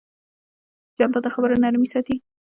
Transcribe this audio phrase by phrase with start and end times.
[0.97, 2.15] جانداد د خبرو نرمي ساتي.